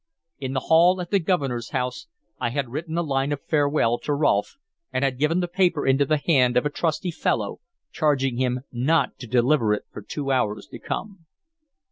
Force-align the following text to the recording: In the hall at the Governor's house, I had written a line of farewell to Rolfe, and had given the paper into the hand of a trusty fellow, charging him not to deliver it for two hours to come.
In 0.39 0.53
the 0.53 0.61
hall 0.61 0.99
at 0.99 1.11
the 1.11 1.19
Governor's 1.19 1.69
house, 1.69 2.07
I 2.39 2.49
had 2.49 2.69
written 2.69 2.97
a 2.97 3.03
line 3.03 3.31
of 3.31 3.45
farewell 3.45 3.99
to 3.99 4.13
Rolfe, 4.15 4.57
and 4.91 5.03
had 5.03 5.19
given 5.19 5.41
the 5.41 5.47
paper 5.47 5.85
into 5.85 6.05
the 6.05 6.17
hand 6.17 6.57
of 6.57 6.65
a 6.65 6.71
trusty 6.71 7.11
fellow, 7.11 7.59
charging 7.91 8.37
him 8.37 8.61
not 8.71 9.19
to 9.19 9.27
deliver 9.27 9.75
it 9.75 9.85
for 9.91 10.01
two 10.01 10.31
hours 10.31 10.65
to 10.71 10.79
come. 10.79 11.27